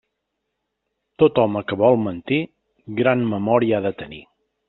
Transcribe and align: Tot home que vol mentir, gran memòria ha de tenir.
Tot 1.23 1.41
home 1.43 1.61
que 1.71 1.77
vol 1.83 1.99
mentir, 2.07 2.41
gran 3.01 3.23
memòria 3.35 3.79
ha 3.81 3.85
de 3.89 3.95
tenir. 4.03 4.23